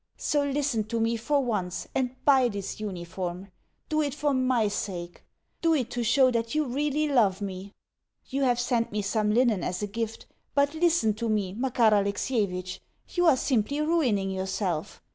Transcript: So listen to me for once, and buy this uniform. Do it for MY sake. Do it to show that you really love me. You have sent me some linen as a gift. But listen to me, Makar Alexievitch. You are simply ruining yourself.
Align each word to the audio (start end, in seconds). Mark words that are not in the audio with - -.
So 0.17 0.43
listen 0.43 0.85
to 0.85 0.99
me 0.99 1.15
for 1.15 1.43
once, 1.45 1.87
and 1.93 2.15
buy 2.25 2.49
this 2.49 2.79
uniform. 2.79 3.51
Do 3.87 4.01
it 4.01 4.15
for 4.15 4.33
MY 4.33 4.67
sake. 4.69 5.23
Do 5.61 5.75
it 5.75 5.91
to 5.91 6.03
show 6.03 6.31
that 6.31 6.55
you 6.55 6.65
really 6.65 7.07
love 7.07 7.39
me. 7.39 7.71
You 8.25 8.41
have 8.41 8.59
sent 8.59 8.91
me 8.91 9.03
some 9.03 9.31
linen 9.31 9.63
as 9.63 9.83
a 9.83 9.85
gift. 9.87 10.25
But 10.55 10.73
listen 10.73 11.13
to 11.13 11.29
me, 11.29 11.53
Makar 11.53 11.93
Alexievitch. 11.93 12.81
You 13.09 13.27
are 13.27 13.37
simply 13.37 13.79
ruining 13.79 14.31
yourself. 14.31 15.03